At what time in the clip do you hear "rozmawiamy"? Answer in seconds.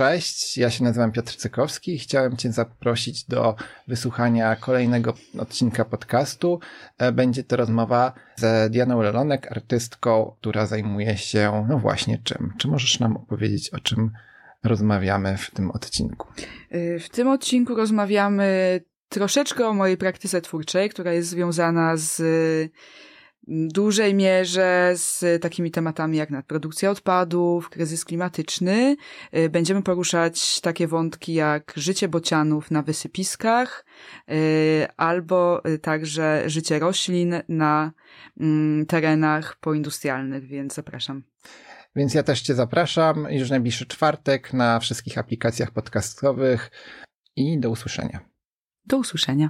14.64-15.36, 17.74-18.80